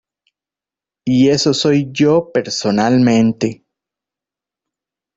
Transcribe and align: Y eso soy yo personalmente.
Y 1.05 1.29
eso 1.29 1.53
soy 1.53 1.89
yo 1.91 2.31
personalmente. 2.33 3.67